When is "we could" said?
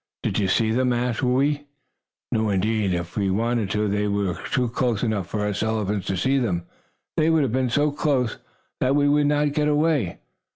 8.95-9.27